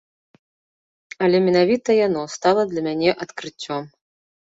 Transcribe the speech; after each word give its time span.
Але 1.25 1.37
менавіта 1.47 1.89
яно 2.07 2.23
стала 2.37 2.61
для 2.71 2.81
мяне 2.87 3.11
адкрыццём. 3.27 3.83